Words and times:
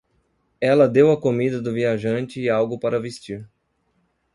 Ela 0.59 0.87
deu 0.89 1.11
a 1.11 1.21
comida 1.21 1.61
do 1.61 1.71
viajante 1.71 2.41
e 2.41 2.49
algo 2.49 2.79
para 2.79 2.99
vestir. 2.99 3.47